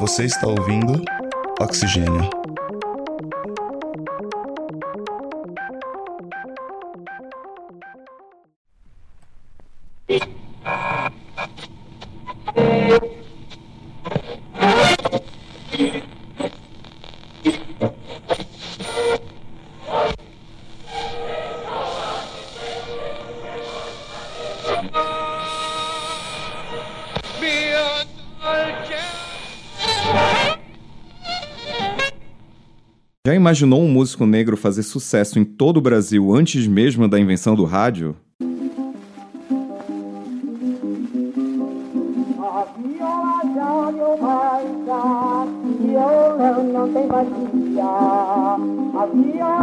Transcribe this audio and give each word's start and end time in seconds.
Você 0.00 0.24
está 0.24 0.48
ouvindo 0.48 1.00
Oxigênio. 1.60 2.28
Já 33.24 33.36
imaginou 33.36 33.80
um 33.80 33.88
músico 33.88 34.26
negro 34.26 34.56
fazer 34.56 34.82
sucesso 34.82 35.38
em 35.38 35.44
todo 35.44 35.76
o 35.76 35.80
Brasil 35.80 36.34
antes 36.34 36.66
mesmo 36.66 37.06
da 37.06 37.20
invenção 37.20 37.54
do 37.54 37.62
rádio? 37.64 38.16
A 38.40 38.44
viola 42.76 43.42
já 43.54 43.90
deu 43.92 44.18
baixa, 44.20 45.46
violão 45.78 46.64
não 46.64 46.92
tem 46.92 47.06
valia. 47.06 47.84
A 47.84 49.06
viola 49.06 49.62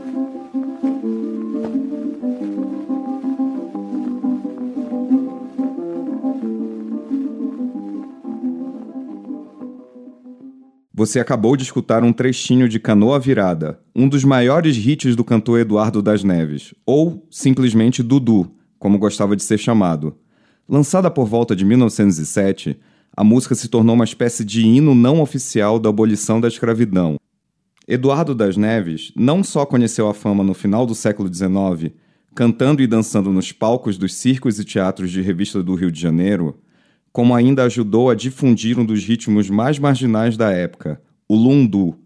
Você 10.94 11.18
acabou 11.18 11.56
de 11.56 11.64
escutar 11.64 12.04
um 12.04 12.12
trechinho 12.12 12.68
de 12.68 12.78
Canoa 12.78 13.18
Virada, 13.18 13.80
um 13.96 14.08
dos 14.08 14.22
maiores 14.24 14.76
hits 14.76 15.16
do 15.16 15.24
cantor 15.24 15.58
Eduardo 15.58 16.00
das 16.00 16.22
Neves, 16.22 16.74
ou 16.86 17.26
simplesmente 17.28 18.04
Dudu, 18.04 18.54
como 18.78 18.98
gostava 18.98 19.34
de 19.34 19.42
ser 19.42 19.58
chamado. 19.58 20.16
Lançada 20.72 21.10
por 21.10 21.26
volta 21.26 21.54
de 21.54 21.66
1907, 21.66 22.80
a 23.14 23.22
música 23.22 23.54
se 23.54 23.68
tornou 23.68 23.94
uma 23.94 24.06
espécie 24.06 24.42
de 24.42 24.62
hino 24.62 24.94
não 24.94 25.20
oficial 25.20 25.78
da 25.78 25.90
abolição 25.90 26.40
da 26.40 26.48
escravidão. 26.48 27.16
Eduardo 27.86 28.34
das 28.34 28.56
Neves 28.56 29.12
não 29.14 29.44
só 29.44 29.66
conheceu 29.66 30.08
a 30.08 30.14
fama 30.14 30.42
no 30.42 30.54
final 30.54 30.86
do 30.86 30.94
século 30.94 31.28
XIX, 31.30 31.92
cantando 32.34 32.80
e 32.80 32.86
dançando 32.86 33.30
nos 33.30 33.52
palcos 33.52 33.98
dos 33.98 34.14
circos 34.14 34.58
e 34.58 34.64
teatros 34.64 35.10
de 35.10 35.20
revista 35.20 35.62
do 35.62 35.74
Rio 35.74 35.92
de 35.92 36.00
Janeiro, 36.00 36.58
como 37.12 37.34
ainda 37.34 37.64
ajudou 37.64 38.08
a 38.08 38.14
difundir 38.14 38.78
um 38.78 38.84
dos 38.86 39.04
ritmos 39.04 39.50
mais 39.50 39.78
marginais 39.78 40.38
da 40.38 40.50
época, 40.52 41.02
o 41.28 41.36
lundu, 41.36 41.98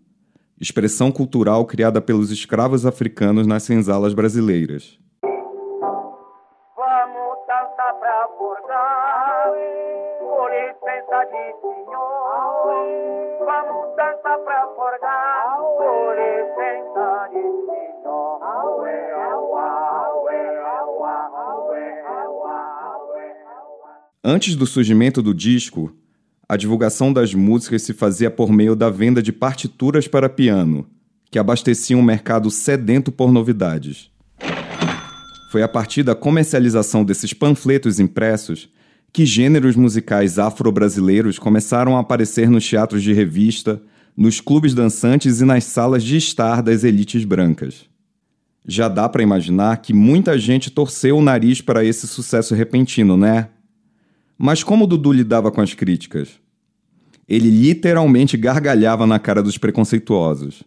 expressão 0.60 1.12
cultural 1.12 1.64
criada 1.66 2.00
pelos 2.00 2.32
escravos 2.32 2.84
africanos 2.84 3.46
nas 3.46 3.62
senzalas 3.62 4.12
brasileiras. 4.12 4.98
De 11.26 11.60
senhor. 11.60 12.86
Vamos 13.44 13.96
dançar 13.96 14.38
pra 14.44 14.62
acordar, 14.64 15.58
por 15.76 16.14
licença 16.14 17.28
de 17.32 17.42
senhor. 17.66 18.42
Auê, 18.42 18.98
auê, 19.12 19.60
auê. 20.00 21.06
Antes 24.28 24.56
do 24.56 24.66
surgimento 24.66 25.22
do 25.22 25.32
disco, 25.32 25.92
a 26.48 26.56
divulgação 26.56 27.12
das 27.12 27.32
músicas 27.32 27.82
se 27.82 27.94
fazia 27.94 28.30
por 28.30 28.50
meio 28.50 28.74
da 28.74 28.90
venda 28.90 29.22
de 29.22 29.32
partituras 29.32 30.08
para 30.08 30.28
piano, 30.28 30.86
que 31.30 31.38
abasteciam 31.38 32.00
um 32.00 32.02
mercado 32.02 32.50
sedento 32.50 33.12
por 33.12 33.30
novidades. 33.30 34.10
Foi 35.52 35.62
a 35.62 35.68
partir 35.68 36.02
da 36.02 36.14
comercialização 36.14 37.04
desses 37.04 37.32
panfletos 37.32 38.00
impressos 38.00 38.68
que 39.16 39.24
gêneros 39.24 39.76
musicais 39.76 40.38
afro-brasileiros 40.38 41.38
começaram 41.38 41.96
a 41.96 42.00
aparecer 42.00 42.50
nos 42.50 42.68
teatros 42.68 43.02
de 43.02 43.14
revista, 43.14 43.80
nos 44.14 44.42
clubes 44.42 44.74
dançantes 44.74 45.40
e 45.40 45.44
nas 45.46 45.64
salas 45.64 46.04
de 46.04 46.18
estar 46.18 46.62
das 46.62 46.84
elites 46.84 47.24
brancas. 47.24 47.86
Já 48.68 48.88
dá 48.88 49.08
para 49.08 49.22
imaginar 49.22 49.78
que 49.78 49.94
muita 49.94 50.38
gente 50.38 50.70
torceu 50.70 51.16
o 51.16 51.22
nariz 51.22 51.62
para 51.62 51.82
esse 51.82 52.06
sucesso 52.06 52.54
repentino, 52.54 53.16
né? 53.16 53.48
Mas 54.36 54.62
como 54.62 54.86
Dudu 54.86 55.12
lidava 55.12 55.50
com 55.50 55.62
as 55.62 55.72
críticas? 55.72 56.38
Ele 57.26 57.48
literalmente 57.48 58.36
gargalhava 58.36 59.06
na 59.06 59.18
cara 59.18 59.42
dos 59.42 59.56
preconceituosos. 59.56 60.62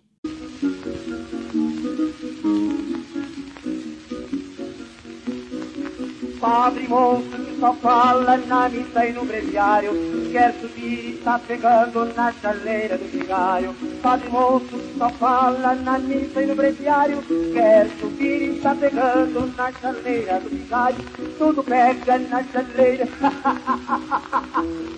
Monstro 6.90 7.49
só 7.60 7.74
fala 7.74 8.38
na 8.38 8.70
missa 8.70 9.06
e 9.06 9.12
no 9.12 9.26
breviário. 9.26 9.92
Quer 10.32 10.54
subir 10.54 11.10
e 11.10 11.20
tá 11.24 11.38
pegando 11.40 12.06
na 12.16 12.32
chaleira 12.32 12.98
do 12.98 13.04
vigário. 13.06 13.76
Padre 14.02 14.30
que 14.30 14.98
só 14.98 15.10
fala 15.10 15.76
na 15.76 16.00
missa 16.00 16.42
e 16.42 16.46
no 16.46 16.56
breviário. 16.56 17.22
Quer 17.54 17.90
subir 18.00 18.44
e 18.44 18.62
tá 18.62 18.74
pegando 18.76 19.54
na 19.58 19.74
chaleira 19.74 20.40
do 20.40 20.50
vigário. 20.50 21.04
Tudo 21.38 21.62
pega 21.64 22.18
na 22.18 22.42
chaleira. 22.44 23.08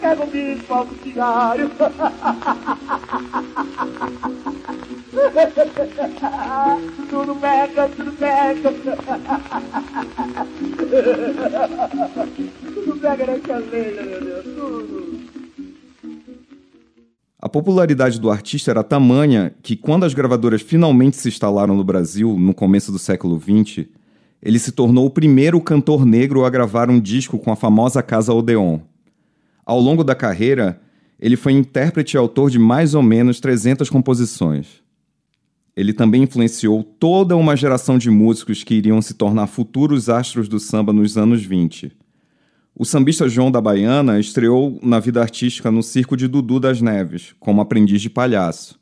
Pega 0.02 0.24
o 0.24 0.28
bispo 0.28 0.74
ao 0.74 0.88
cigarro 1.04 1.70
Tudo 7.10 7.36
pega, 7.36 7.90
tudo 7.90 8.12
pega 8.14 8.72
Tudo 12.74 12.98
pega 13.00 13.26
na 13.28 13.40
chaleira, 13.40 14.04
meu 14.04 14.22
Deus, 14.22 14.44
tudo. 14.44 15.22
A 17.40 17.50
popularidade 17.50 18.20
do 18.20 18.30
artista 18.30 18.72
era 18.72 18.84
tamanha 18.84 19.54
que, 19.64 19.76
quando 19.76 20.06
as 20.06 20.14
gravadoras 20.14 20.62
finalmente 20.62 21.18
se 21.18 21.28
instalaram 21.28 21.76
no 21.76 21.84
Brasil, 21.84 22.38
no 22.38 22.54
começo 22.54 22.92
do 22.92 23.00
século 23.00 23.40
XX, 23.40 23.88
ele 24.42 24.60
se 24.60 24.72
tornou 24.72 25.06
o 25.06 25.10
primeiro 25.10 25.60
cantor 25.62 26.06
negro 26.06 26.46
a 26.46 26.50
gravar 26.50 26.90
um 26.90 27.00
disco 27.00 27.38
com 27.40 27.52
a 27.52 27.56
famosa 27.56 28.02
Casa 28.04 28.34
Odeon. 28.34 28.80
Ao 29.66 29.80
longo 29.80 30.04
da 30.04 30.16
carreira, 30.16 30.82
ele 31.20 31.36
foi 31.36 31.54
intérprete 31.54 32.16
e 32.16 32.18
autor 32.18 32.50
de 32.50 32.58
mais 32.58 32.96
ou 32.96 33.04
menos 33.04 33.40
300 33.40 33.90
composições. 33.90 34.81
Ele 35.76 35.94
também 35.94 36.24
influenciou 36.24 36.84
toda 36.84 37.38
uma 37.38 37.56
geração 37.56 37.98
de 37.98 38.10
músicos 38.10 38.64
que 38.64 38.76
iriam 38.76 39.02
se 39.02 39.14
tornar 39.14 39.48
futuros 39.48 40.10
astros 40.10 40.48
do 40.48 40.60
samba 40.60 40.92
nos 40.92 41.18
anos 41.18 41.44
20. 41.44 41.92
O 42.76 42.84
sambista 42.84 43.30
João 43.30 43.52
da 43.52 43.62
Baiana 43.62 44.20
estreou 44.20 44.80
na 44.82 45.00
vida 45.00 45.22
artística 45.22 45.70
no 45.70 45.84
Circo 45.84 46.18
de 46.18 46.28
Dudu 46.28 46.60
das 46.60 46.82
Neves, 46.82 47.36
como 47.40 47.62
aprendiz 47.62 48.02
de 48.02 48.10
palhaço. 48.10 48.81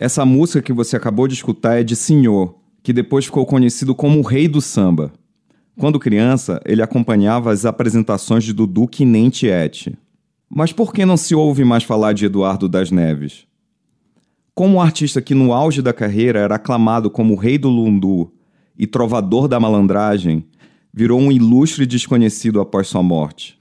Essa 0.00 0.24
música 0.24 0.62
que 0.62 0.72
você 0.72 0.96
acabou 0.96 1.28
de 1.28 1.34
escutar 1.34 1.78
é 1.78 1.82
de 1.84 1.94
Senhor, 1.94 2.54
que 2.82 2.90
depois 2.90 3.26
ficou 3.26 3.44
conhecido 3.44 3.94
como 3.94 4.18
o 4.18 4.22
Rei 4.22 4.48
do 4.48 4.58
Samba. 4.58 5.12
Quando 5.78 5.98
criança, 5.98 6.58
ele 6.64 6.80
acompanhava 6.80 7.52
as 7.52 7.66
apresentações 7.66 8.42
de 8.42 8.54
Dudu 8.54 8.88
que 8.88 9.04
nem 9.04 9.28
Tiete. 9.28 9.94
Mas 10.48 10.72
por 10.72 10.94
que 10.94 11.04
não 11.04 11.18
se 11.18 11.34
ouve 11.34 11.64
mais 11.64 11.84
falar 11.84 12.14
de 12.14 12.24
Eduardo 12.24 12.66
das 12.66 12.90
Neves? 12.90 13.46
Como 14.54 14.76
um 14.76 14.80
artista 14.80 15.20
que 15.20 15.34
no 15.34 15.52
auge 15.52 15.82
da 15.82 15.92
carreira 15.92 16.38
era 16.38 16.54
aclamado 16.54 17.10
como 17.10 17.34
o 17.34 17.36
rei 17.36 17.58
do 17.58 17.68
lundu 17.68 18.32
e 18.78 18.86
trovador 18.86 19.46
da 19.46 19.60
malandragem, 19.60 20.46
virou 20.94 21.20
um 21.20 21.30
ilustre 21.30 21.84
desconhecido 21.84 22.58
após 22.58 22.88
sua 22.88 23.02
morte. 23.02 23.60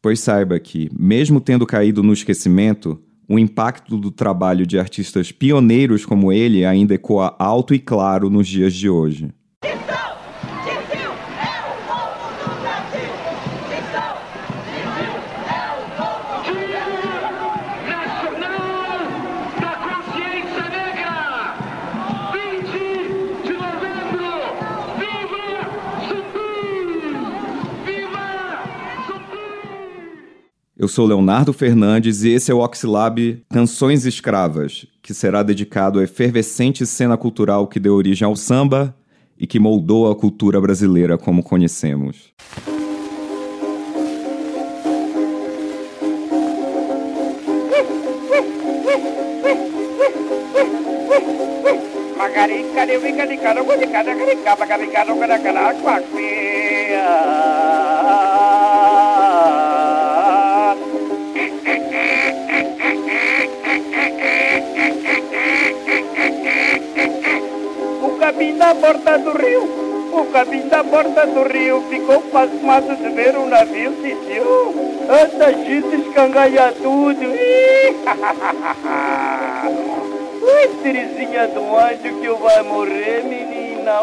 Pois 0.00 0.20
saiba 0.20 0.60
que, 0.60 0.88
mesmo 0.96 1.40
tendo 1.40 1.66
caído 1.66 2.04
no 2.04 2.12
esquecimento, 2.12 3.02
o 3.30 3.38
impacto 3.38 3.96
do 3.96 4.10
trabalho 4.10 4.66
de 4.66 4.76
artistas 4.76 5.30
pioneiros 5.30 6.04
como 6.04 6.32
ele 6.32 6.64
ainda 6.64 6.94
ecoa 6.94 7.36
alto 7.38 7.72
e 7.72 7.78
claro 7.78 8.28
nos 8.28 8.48
dias 8.48 8.74
de 8.74 8.90
hoje. 8.90 9.32
Eu 30.80 30.88
sou 30.88 31.06
Leonardo 31.06 31.52
Fernandes 31.52 32.24
e 32.24 32.30
esse 32.30 32.50
é 32.50 32.54
o 32.54 32.60
Oxilab 32.60 33.44
Canções 33.50 34.06
Escravas, 34.06 34.86
que 35.02 35.12
será 35.12 35.42
dedicado 35.42 35.98
à 35.98 36.04
efervescente 36.04 36.86
cena 36.86 37.18
cultural 37.18 37.66
que 37.66 37.78
deu 37.78 37.94
origem 37.94 38.24
ao 38.24 38.34
samba 38.34 38.96
e 39.38 39.46
que 39.46 39.60
moldou 39.60 40.10
a 40.10 40.16
cultura 40.16 40.58
brasileira 40.58 41.18
como 41.18 41.42
conhecemos. 41.42 42.32
Magarica, 52.16 52.86
capim 55.84 57.49
da 68.60 68.74
porta 68.74 69.18
do 69.18 69.32
rio, 69.38 69.62
o 70.12 70.26
capim 70.30 70.68
da 70.68 70.84
porta 70.84 71.26
do 71.26 71.48
rio 71.50 71.82
ficou 71.88 72.20
pasmado 72.20 72.94
de 72.94 73.08
ver 73.08 73.34
um 73.34 73.48
navio 73.48 73.90
sentiu. 74.02 74.74
Anda 75.08 75.50
gente 75.64 76.06
escangalha 76.06 76.70
tudo. 76.72 77.24
Ui, 80.42 80.68
Terezinha 80.82 81.48
do 81.48 81.74
anjo 81.74 82.20
que 82.20 82.26
eu 82.26 82.36
vai 82.36 82.62
morrer, 82.62 83.24
menina. 83.24 84.00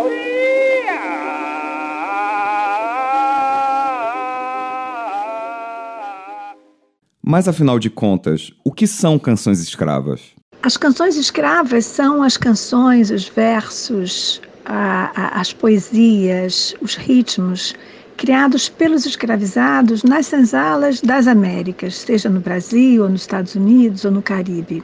Mas 7.23 7.47
afinal 7.47 7.77
de 7.77 7.91
contas, 7.91 8.51
o 8.65 8.71
que 8.71 8.87
são 8.87 9.19
canções 9.19 9.59
escravas? 9.59 10.35
As 10.63 10.75
canções 10.75 11.15
escravas 11.15 11.85
são 11.85 12.23
as 12.23 12.35
canções, 12.35 13.11
os 13.11 13.27
versos, 13.27 14.41
a, 14.67 15.11
a, 15.15 15.39
as 15.39 15.53
poesias, 15.53 16.75
os 16.81 16.95
ritmos 16.95 17.73
criados 18.17 18.67
pelos 18.67 19.05
escravizados 19.05 20.03
nas 20.03 20.25
senzalas 20.25 20.99
das 21.01 21.27
Américas, 21.27 21.95
seja 21.95 22.29
no 22.29 22.39
Brasil, 22.39 23.03
ou 23.03 23.09
nos 23.09 23.21
Estados 23.21 23.55
Unidos, 23.55 24.03
ou 24.03 24.11
no 24.11 24.21
Caribe. 24.21 24.83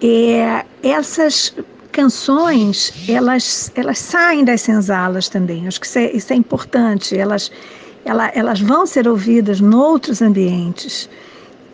E 0.00 0.36
essas 0.82 1.54
canções, 1.90 2.92
elas, 3.08 3.72
elas 3.74 3.98
saem 3.98 4.44
das 4.44 4.60
senzalas 4.60 5.28
também, 5.28 5.66
acho 5.66 5.80
que 5.80 5.86
isso 5.86 5.98
é, 5.98 6.12
isso 6.12 6.32
é 6.32 6.36
importante, 6.36 7.16
elas, 7.16 7.50
elas, 8.04 8.30
elas 8.34 8.60
vão 8.60 8.86
ser 8.86 9.08
ouvidas 9.08 9.60
em 9.60 9.74
outros 9.74 10.22
ambientes. 10.22 11.08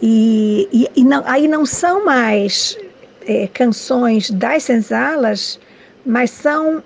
E, 0.01 0.69
e, 0.73 1.01
e 1.01 1.05
não, 1.05 1.23
aí 1.27 1.49
não 1.49 1.67
são 1.67 2.05
mais 2.05 2.79
é, 3.27 3.49
canções 3.49 4.31
das 4.31 4.63
senzalas, 4.63 5.59
mas 6.09 6.31
são 6.31 6.83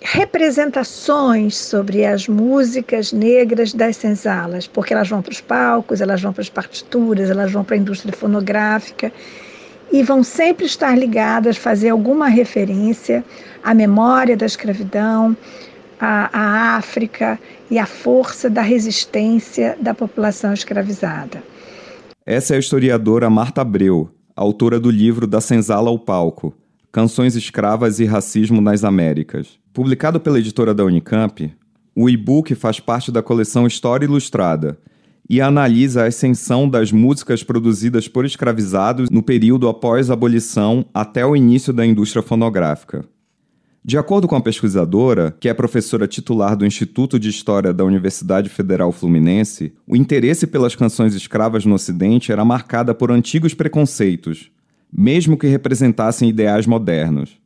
representações 0.00 1.56
sobre 1.56 2.04
as 2.04 2.28
músicas 2.28 3.14
negras 3.14 3.72
das 3.72 3.96
senzalas, 3.96 4.66
porque 4.66 4.92
elas 4.92 5.08
vão 5.08 5.22
para 5.22 5.32
os 5.32 5.40
palcos, 5.40 6.02
elas 6.02 6.20
vão 6.20 6.34
para 6.34 6.42
as 6.42 6.50
partituras, 6.50 7.30
elas 7.30 7.50
vão 7.50 7.64
para 7.64 7.76
a 7.76 7.78
indústria 7.78 8.12
fonográfica 8.12 9.10
e 9.90 10.02
vão 10.02 10.22
sempre 10.22 10.66
estar 10.66 10.96
ligadas, 10.98 11.56
fazer 11.56 11.88
alguma 11.88 12.28
referência 12.28 13.24
à 13.64 13.72
memória 13.72 14.36
da 14.36 14.44
escravidão, 14.44 15.34
à, 15.98 16.28
à 16.38 16.76
África 16.76 17.40
e 17.70 17.78
à 17.78 17.86
força 17.86 18.50
da 18.50 18.60
resistência 18.60 19.78
da 19.80 19.94
população 19.94 20.52
escravizada. 20.52 21.42
Essa 22.26 22.52
é 22.52 22.56
a 22.56 22.60
historiadora 22.60 23.30
Marta 23.30 23.62
Abreu, 23.62 24.10
autora 24.36 24.78
do 24.78 24.90
livro 24.90 25.26
Da 25.26 25.40
Senzala 25.40 25.88
ao 25.88 25.98
Palco, 25.98 26.54
Canções 26.90 27.36
Escravas 27.36 28.00
e 28.00 28.06
Racismo 28.06 28.62
nas 28.62 28.82
Américas. 28.82 29.58
Publicado 29.74 30.18
pela 30.18 30.38
editora 30.38 30.72
da 30.72 30.84
Unicamp, 30.84 31.54
o 31.94 32.08
e-book 32.08 32.54
faz 32.54 32.80
parte 32.80 33.12
da 33.12 33.22
coleção 33.22 33.66
História 33.66 34.06
Ilustrada 34.06 34.78
e 35.28 35.38
analisa 35.38 36.04
a 36.04 36.06
ascensão 36.06 36.66
das 36.66 36.90
músicas 36.90 37.44
produzidas 37.44 38.08
por 38.08 38.24
escravizados 38.24 39.10
no 39.10 39.22
período 39.22 39.68
após 39.68 40.08
a 40.08 40.14
abolição 40.14 40.86
até 40.94 41.26
o 41.26 41.36
início 41.36 41.74
da 41.74 41.84
indústria 41.84 42.22
fonográfica. 42.22 43.04
De 43.84 43.98
acordo 43.98 44.26
com 44.26 44.36
a 44.36 44.40
pesquisadora, 44.40 45.36
que 45.38 45.48
é 45.48 45.54
professora 45.54 46.08
titular 46.08 46.56
do 46.56 46.64
Instituto 46.64 47.18
de 47.18 47.28
História 47.28 47.72
da 47.72 47.84
Universidade 47.84 48.48
Federal 48.48 48.92
Fluminense, 48.92 49.74
o 49.86 49.94
interesse 49.94 50.46
pelas 50.46 50.74
canções 50.74 51.14
escravas 51.14 51.66
no 51.66 51.74
Ocidente 51.74 52.32
era 52.32 52.44
marcada 52.46 52.94
por 52.94 53.12
antigos 53.12 53.52
preconceitos, 53.52 54.50
mesmo 54.92 55.36
que 55.36 55.46
representassem 55.46 56.28
ideais 56.28 56.66
modernos. 56.66 57.38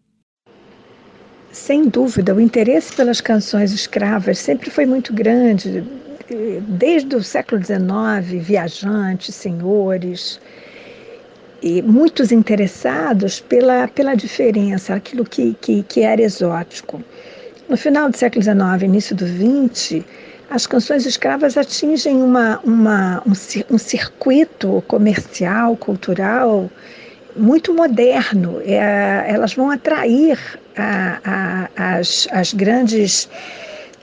Sem 1.51 1.89
dúvida, 1.89 2.35
o 2.35 2.41
interesse 2.41 2.95
pelas 2.95 3.21
canções 3.21 3.73
escravas 3.73 4.39
sempre 4.39 4.71
foi 4.71 4.87
muito 4.87 5.13
grande, 5.13 5.85
desde 6.67 7.15
o 7.15 7.23
século 7.23 7.63
XIX, 7.63 8.43
viajantes, 8.43 9.35
senhores, 9.35 10.41
e 11.63 11.81
muitos 11.83 12.33
interessados 12.33 13.39
pela, 13.41 13.87
pela 13.87 14.15
diferença, 14.15 14.95
aquilo 14.95 15.25
que, 15.25 15.55
que, 15.61 15.83
que 15.85 16.01
era 16.01 16.21
exótico. 16.21 17.03
No 17.69 17.77
final 17.77 18.11
do 18.11 18.17
século 18.17 18.43
XIX, 18.43 18.83
início 18.83 19.15
do 19.15 19.27
XX, 19.27 20.05
as 20.51 20.67
canções 20.67 21.07
escravas 21.07 21.57
atingem 21.57 22.17
uma, 22.17 22.59
uma, 22.65 23.23
um, 23.27 23.75
um 23.75 23.79
circuito 23.79 24.83
comercial, 24.89 25.77
cultural 25.77 26.71
muito 27.37 27.75
moderno. 27.75 28.61
É, 28.65 29.25
elas 29.29 29.55
vão 29.55 29.71
atrair 29.71 30.39
a, 30.77 31.19
a, 31.25 31.97
as, 31.97 32.29
as 32.31 32.53
grandes 32.53 33.29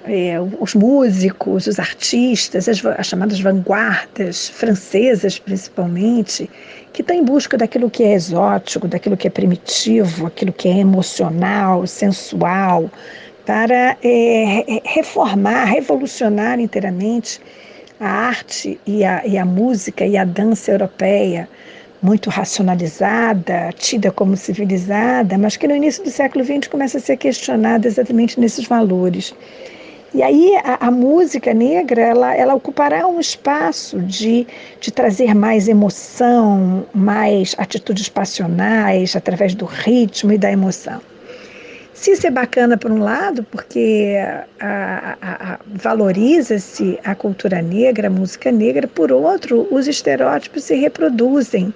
é, 0.06 0.40
os 0.60 0.74
músicos, 0.74 1.68
os 1.68 1.80
artistas, 1.80 2.70
as, 2.70 2.84
as, 2.86 3.08
chamadas 3.08 3.40
vanguardas 3.40 4.50
francesas 4.50 5.38
principalmente, 5.38 6.50
que 6.94 7.02
estão 7.02 7.16
em 7.16 7.24
busca 7.24 7.58
daquilo 7.58 7.90
que 7.90 8.04
é 8.04 8.14
exótico, 8.14 8.88
daquilo 8.88 9.18
que 9.18 9.28
é 9.28 9.30
primitivo, 9.30 10.28
aquilo 10.28 10.54
que 10.54 10.68
é 10.68 10.80
emocional, 10.80 11.86
sensual, 11.86 12.90
para 13.46 13.98
é, 14.04 14.82
reformar, 14.86 15.66
revolucionar 15.66 16.60
inteiramente 16.60 17.42
a 18.00 18.08
arte 18.08 18.80
e 18.86 19.04
a, 19.04 19.26
e 19.26 19.38
a 19.38 19.46
música 19.46 20.06
e 20.06 20.16
a 20.16 20.24
dança 20.24 20.72
europeia, 20.72 21.50
muito 22.02 22.30
racionalizada, 22.30 23.72
tida 23.78 24.12
como 24.12 24.38
civilizada, 24.38 25.38
mas 25.38 25.58
que 25.58 25.68
no 25.68 25.76
início 25.76 26.04
do 26.04 26.10
século 26.10 26.44
XX 26.44 26.68
começa 26.68 26.98
a 26.98 27.02
ser 27.02 27.18
questionada 27.18 27.88
exatamente 27.88 28.40
nesses 28.40 28.66
valores. 28.66 29.34
E 30.14 30.24
aí 30.24 30.56
a, 30.64 30.88
a, 30.88 30.92
música 30.92 31.54
negra 31.54 32.02
ela, 32.02 32.36
ela 32.36 32.56
ocupará 32.56 33.06
um 33.06 33.20
espaço 33.20 34.00
de, 34.00 34.48
de 34.82 34.92
trazer 34.92 35.36
mais 35.36 35.68
emoção, 35.68 36.86
mais 36.96 37.54
atitudes 37.60 38.10
passionais 38.10 39.16
através 39.16 39.54
do 39.54 39.66
ritmo 39.66 40.32
e 40.32 40.38
da 40.38 40.52
emoção. 40.52 41.00
Se 42.00 42.12
isso 42.12 42.26
é 42.26 42.32
bacana 42.32 42.78
por 42.78 42.90
um 42.90 43.00
lado, 43.04 43.44
porque 43.44 44.16
valoriza-se 45.84 46.98
a 47.04 47.14
cultura 47.14 47.62
negra, 47.62 48.08
a 48.08 48.10
música 48.10 48.54
negra, 48.54 48.88
por 48.88 49.12
outro, 49.12 49.68
os 49.70 49.86
estereótipos 49.86 50.64
se 50.64 50.76
reproduzem 50.76 51.74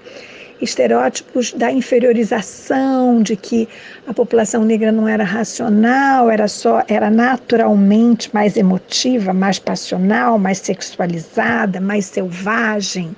estereótipos 0.61 1.51
da 1.51 1.69
inferiorização, 1.69 3.21
de 3.21 3.35
que 3.35 3.67
a 4.07 4.13
população 4.13 4.63
negra 4.63 4.93
não 4.93 5.09
era 5.09 5.25
racional, 5.25 6.31
era 6.31 6.47
só 6.47 6.81
era 6.87 7.09
naturalmente 7.09 8.33
mais 8.33 8.55
emotiva, 8.55 9.33
mais 9.33 9.59
passional, 9.59 10.39
mais 10.39 10.59
sexualizada, 10.59 11.81
mais 11.81 12.05
selvagem. 12.05 13.13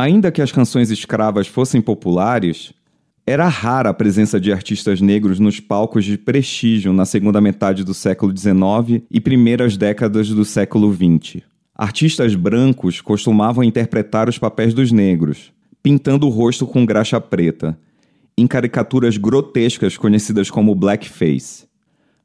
Ainda 0.00 0.32
que 0.32 0.40
as 0.40 0.50
canções 0.50 0.90
escravas 0.90 1.46
fossem 1.46 1.78
populares, 1.78 2.72
era 3.26 3.46
rara 3.48 3.90
a 3.90 3.92
presença 3.92 4.40
de 4.40 4.50
artistas 4.50 4.98
negros 4.98 5.38
nos 5.38 5.60
palcos 5.60 6.06
de 6.06 6.16
prestígio 6.16 6.90
na 6.90 7.04
segunda 7.04 7.38
metade 7.38 7.84
do 7.84 7.92
século 7.92 8.34
XIX 8.34 9.04
e 9.10 9.20
primeiras 9.20 9.76
décadas 9.76 10.30
do 10.30 10.42
século 10.42 10.90
XX. 10.90 11.42
Artistas 11.74 12.34
brancos 12.34 13.02
costumavam 13.02 13.62
interpretar 13.62 14.26
os 14.26 14.38
papéis 14.38 14.72
dos 14.72 14.90
negros, 14.90 15.52
pintando 15.82 16.26
o 16.26 16.30
rosto 16.30 16.66
com 16.66 16.86
graxa 16.86 17.20
preta, 17.20 17.78
em 18.38 18.46
caricaturas 18.46 19.18
grotescas 19.18 19.98
conhecidas 19.98 20.50
como 20.50 20.74
blackface. 20.74 21.66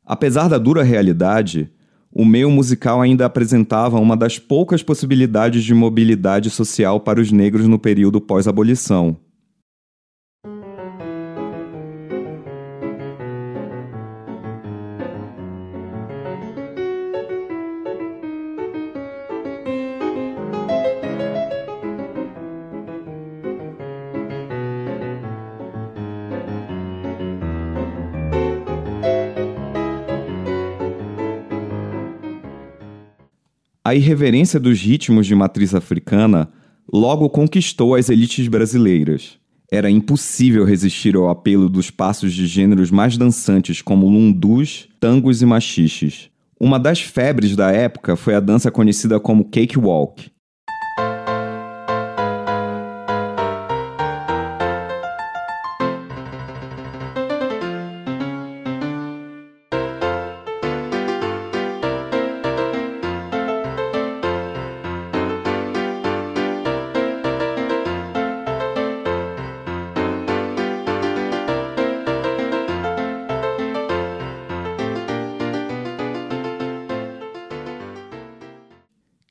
Apesar 0.05 0.47
da 0.47 0.57
dura 0.57 0.81
realidade, 0.81 1.69
o 2.17 2.23
meio 2.23 2.49
musical 2.49 3.01
ainda 3.01 3.25
apresentava 3.25 3.99
uma 3.99 4.15
das 4.15 4.39
poucas 4.39 4.81
possibilidades 4.81 5.65
de 5.65 5.73
mobilidade 5.73 6.49
social 6.49 6.97
para 7.01 7.19
os 7.19 7.29
negros 7.29 7.67
no 7.67 7.77
período 7.77 8.21
pós-abolição. 8.21 9.17
A 33.95 33.97
irreverência 33.97 34.59
dos 34.59 34.81
ritmos 34.81 35.25
de 35.25 35.33
matriz 35.33 35.73
africana 35.73 36.49
logo 36.91 37.29
conquistou 37.29 37.95
as 37.95 38.09
elites 38.09 38.45
brasileiras. 38.49 39.37
Era 39.71 39.89
impossível 39.89 40.65
resistir 40.65 41.15
ao 41.15 41.29
apelo 41.29 41.69
dos 41.69 41.89
passos 41.89 42.33
de 42.33 42.45
gêneros 42.45 42.91
mais 42.91 43.17
dançantes 43.17 43.81
como 43.81 44.09
lundus, 44.09 44.89
tangos 44.99 45.41
e 45.41 45.45
machiches. 45.45 46.29
Uma 46.59 46.77
das 46.77 46.99
febres 46.99 47.55
da 47.55 47.71
época 47.71 48.17
foi 48.17 48.35
a 48.35 48.41
dança 48.41 48.69
conhecida 48.69 49.17
como 49.17 49.45
cakewalk, 49.45 50.29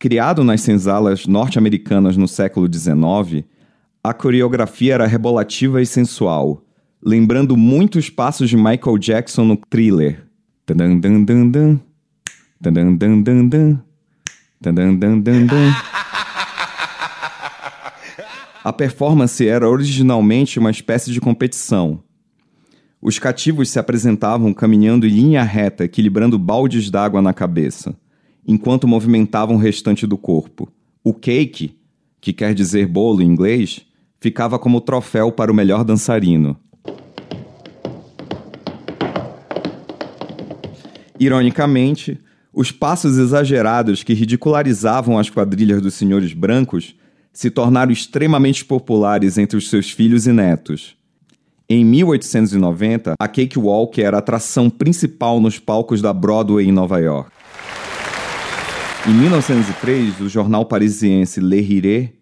Criado 0.04 0.44
nas 0.44 0.60
senzalas 0.60 1.26
norte-americanas 1.26 2.14
no 2.14 2.28
século 2.28 2.68
XIX, 2.70 3.42
a 4.02 4.12
coreografia 4.12 4.92
era 4.92 5.06
rebolativa 5.06 5.80
e 5.80 5.86
sensual, 5.86 6.62
lembrando 7.02 7.56
muitos 7.56 8.10
passos 8.10 8.50
de 8.50 8.54
Michael 8.54 8.98
Jackson 8.98 9.46
no 9.46 9.56
thriller. 9.56 10.26
A 18.62 18.72
performance 18.74 19.48
era 19.48 19.70
originalmente 19.70 20.58
uma 20.58 20.70
espécie 20.70 21.12
de 21.12 21.18
competição. 21.18 22.02
Os 23.00 23.18
cativos 23.18 23.70
se 23.70 23.78
apresentavam 23.78 24.52
caminhando 24.52 25.06
em 25.06 25.10
linha 25.10 25.42
reta, 25.42 25.84
equilibrando 25.84 26.38
baldes 26.38 26.90
d'água 26.90 27.22
na 27.22 27.32
cabeça 27.32 27.96
enquanto 28.46 28.88
movimentavam 28.88 29.56
o 29.56 29.58
restante 29.58 30.06
do 30.06 30.16
corpo. 30.16 30.68
O 31.02 31.12
cake, 31.12 31.76
que 32.20 32.32
quer 32.32 32.54
dizer 32.54 32.86
bolo 32.86 33.22
em 33.22 33.26
inglês, 33.26 33.84
ficava 34.20 34.58
como 34.58 34.80
troféu 34.80 35.30
para 35.30 35.52
o 35.52 35.54
melhor 35.54 35.84
dançarino. 35.84 36.56
Ironicamente, 41.18 42.18
os 42.52 42.70
passos 42.70 43.18
exagerados 43.18 44.02
que 44.02 44.14
ridicularizavam 44.14 45.18
as 45.18 45.30
quadrilhas 45.30 45.82
dos 45.82 45.94
senhores 45.94 46.32
brancos 46.32 46.94
se 47.32 47.50
tornaram 47.50 47.92
extremamente 47.92 48.64
populares 48.64 49.36
entre 49.38 49.56
os 49.56 49.68
seus 49.68 49.90
filhos 49.90 50.26
e 50.26 50.32
netos. 50.32 50.96
Em 51.68 51.84
1890, 51.84 53.14
a 53.18 53.28
Cakewalk 53.28 54.00
era 54.00 54.16
a 54.16 54.20
atração 54.20 54.70
principal 54.70 55.40
nos 55.40 55.58
palcos 55.58 56.00
da 56.00 56.12
Broadway 56.12 56.68
em 56.68 56.72
Nova 56.72 57.00
York. 57.00 57.30
Em 59.06 59.12
1903, 59.12 60.20
o 60.20 60.30
jornal 60.30 60.64
parisiense 60.64 61.38
Le 61.38 62.14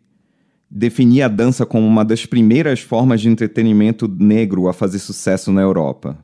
definia 0.68 1.26
a 1.26 1.28
dança 1.28 1.64
como 1.64 1.86
uma 1.86 2.04
das 2.04 2.26
primeiras 2.26 2.80
formas 2.80 3.20
de 3.20 3.28
entretenimento 3.28 4.08
negro 4.08 4.66
a 4.66 4.72
fazer 4.72 4.98
sucesso 4.98 5.52
na 5.52 5.60
Europa. 5.60 6.18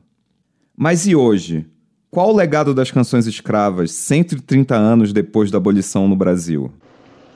Mas 0.75 1.07
e 1.07 1.15
hoje? 1.15 1.65
Qual 2.11 2.29
o 2.29 2.35
legado 2.35 2.73
das 2.73 2.91
canções 2.91 3.25
escravas 3.25 3.91
130 3.91 4.75
anos 4.75 5.13
depois 5.13 5.49
da 5.49 5.57
abolição 5.57 6.09
no 6.09 6.15
Brasil? 6.15 6.69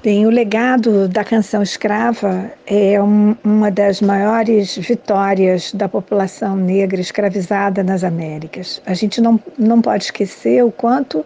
Bem, 0.04 0.26
o 0.26 0.30
legado 0.30 1.08
da 1.08 1.24
canção 1.24 1.64
escrava 1.64 2.52
é 2.66 3.02
um, 3.02 3.38
uma 3.42 3.72
das 3.72 4.02
maiores 4.02 4.76
vitórias 4.76 5.72
da 5.72 5.88
população 5.88 6.58
negra 6.58 7.00
escravizada 7.00 7.82
nas 7.84 8.04
Américas. 8.04 8.82
A 8.86 8.94
gente 8.94 9.22
não, 9.22 9.40
não 9.58 9.82
pode 9.82 10.04
esquecer 10.04 10.62
o 10.62 10.74
quanto 10.74 11.26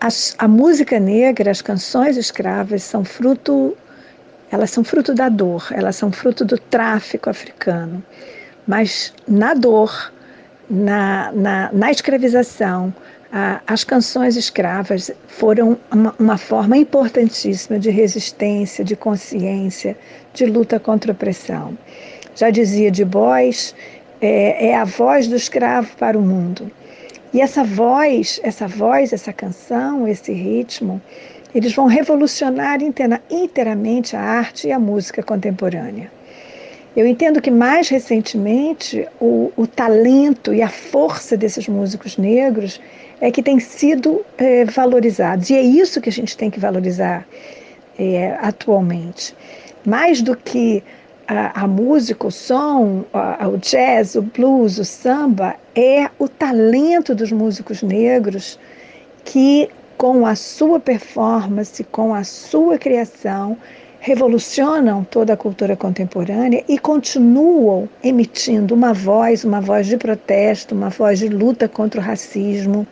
as, 0.00 0.34
a 0.38 0.48
música 0.48 0.98
negra, 0.98 1.50
as 1.50 1.62
canções 1.62 2.16
escravas 2.16 2.82
são 2.82 3.04
fruto, 3.04 3.76
elas 4.50 4.70
são 4.70 4.84
fruto 4.84 5.14
da 5.14 5.28
dor, 5.28 5.66
elas 5.70 5.96
são 5.96 6.12
fruto 6.12 6.44
do 6.44 6.58
tráfico 6.58 7.30
africano. 7.30 8.02
Mas 8.66 9.12
na 9.26 9.54
dor, 9.54 10.12
na, 10.68 11.32
na, 11.32 11.70
na 11.72 11.90
escravização, 11.90 12.92
a, 13.32 13.60
as 13.66 13.84
canções 13.84 14.36
escravas 14.36 15.10
foram 15.28 15.78
uma, 15.90 16.14
uma 16.18 16.38
forma 16.38 16.76
importantíssima 16.76 17.78
de 17.78 17.90
resistência, 17.90 18.84
de 18.84 18.96
consciência, 18.96 19.96
de 20.32 20.46
luta 20.46 20.78
contra 20.78 21.12
a 21.12 21.14
opressão. 21.14 21.76
Já 22.34 22.50
dizia 22.50 22.90
de 22.90 23.04
Bois, 23.04 23.74
é, 24.20 24.68
é 24.68 24.76
a 24.76 24.84
voz 24.84 25.26
do 25.26 25.36
escravo 25.36 25.96
para 25.96 26.18
o 26.18 26.22
mundo. 26.22 26.70
E 27.32 27.40
essa 27.40 27.64
voz, 27.64 28.40
essa 28.42 28.66
voz, 28.66 29.12
essa 29.12 29.32
canção, 29.32 30.06
esse 30.06 30.32
ritmo, 30.32 31.00
eles 31.54 31.74
vão 31.74 31.86
revolucionar 31.86 32.78
inteiramente 33.30 34.14
a 34.14 34.20
arte 34.20 34.68
e 34.68 34.72
a 34.72 34.78
música 34.78 35.22
contemporânea. 35.22 36.10
Eu 36.96 37.06
entendo 37.06 37.42
que 37.42 37.50
mais 37.50 37.88
recentemente 37.90 39.06
o, 39.20 39.52
o 39.54 39.66
talento 39.66 40.54
e 40.54 40.62
a 40.62 40.68
força 40.68 41.36
desses 41.36 41.68
músicos 41.68 42.16
negros 42.16 42.80
é 43.20 43.30
que 43.30 43.42
tem 43.42 43.60
sido 43.60 44.24
é, 44.38 44.64
valorizados. 44.64 45.50
E 45.50 45.54
é 45.54 45.62
isso 45.62 46.00
que 46.00 46.08
a 46.08 46.12
gente 46.12 46.36
tem 46.36 46.50
que 46.50 46.58
valorizar 46.58 47.26
é, 47.98 48.36
atualmente. 48.40 49.34
Mais 49.84 50.22
do 50.22 50.34
que 50.36 50.82
a, 51.26 51.62
a 51.62 51.66
música, 51.66 52.26
o 52.26 52.30
som, 52.30 53.04
a, 53.12 53.48
o 53.48 53.58
jazz, 53.58 54.14
o 54.14 54.22
blues, 54.22 54.78
o 54.78 54.84
samba, 54.84 55.56
é 55.74 56.08
o 56.18 56.28
talento 56.28 57.14
dos 57.14 57.32
músicos 57.32 57.82
negros 57.82 58.58
que, 59.24 59.68
com 59.96 60.26
a 60.26 60.34
sua 60.34 60.78
performance, 60.78 61.82
com 61.84 62.14
a 62.14 62.22
sua 62.22 62.78
criação, 62.78 63.56
revolucionam 63.98 65.04
toda 65.04 65.32
a 65.32 65.36
cultura 65.36 65.76
contemporânea 65.76 66.64
e 66.68 66.78
continuam 66.78 67.88
emitindo 68.04 68.72
uma 68.72 68.92
voz, 68.92 69.42
uma 69.42 69.60
voz 69.60 69.88
de 69.88 69.96
protesto, 69.96 70.74
uma 70.74 70.90
voz 70.90 71.18
de 71.18 71.28
luta 71.28 71.68
contra 71.68 72.00
o 72.00 72.04
racismo 72.04 72.86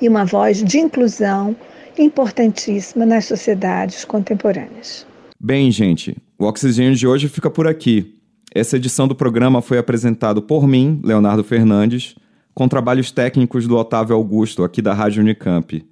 e 0.00 0.08
uma 0.08 0.24
voz 0.24 0.64
de 0.64 0.78
inclusão 0.78 1.54
importantíssima 1.98 3.04
nas 3.04 3.26
sociedades 3.26 4.04
contemporâneas. 4.04 5.06
Bem, 5.38 5.70
gente, 5.70 6.16
o 6.38 6.44
Oxigênio 6.44 6.94
de 6.94 7.06
hoje 7.06 7.28
fica 7.28 7.48
por 7.48 7.66
aqui. 7.66 8.14
Essa 8.54 8.76
edição 8.76 9.08
do 9.08 9.14
programa 9.14 9.62
foi 9.62 9.78
apresentado 9.78 10.42
por 10.42 10.66
mim, 10.66 11.00
Leonardo 11.02 11.42
Fernandes, 11.42 12.14
com 12.54 12.68
trabalhos 12.68 13.10
técnicos 13.10 13.66
do 13.66 13.76
Otávio 13.76 14.14
Augusto, 14.14 14.62
aqui 14.62 14.82
da 14.82 14.92
Rádio 14.92 15.22
Unicamp, 15.22 15.84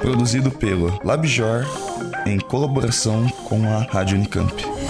produzido 0.01 0.51
pelo 0.51 1.00
LabJor 1.05 1.63
em 2.25 2.38
colaboração 2.38 3.29
com 3.46 3.65
a 3.65 3.84
Rádio 3.84 4.17
Unicamp. 4.17 4.83